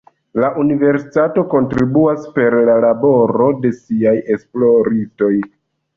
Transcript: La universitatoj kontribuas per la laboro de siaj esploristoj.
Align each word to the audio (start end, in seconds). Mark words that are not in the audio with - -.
La 0.43 0.47
universitatoj 0.61 1.43
kontribuas 1.51 2.25
per 2.37 2.57
la 2.71 2.79
laboro 2.87 3.51
de 3.67 3.75
siaj 3.83 4.19
esploristoj. 4.37 5.35